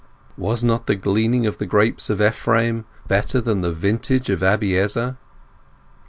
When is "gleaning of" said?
0.95-1.59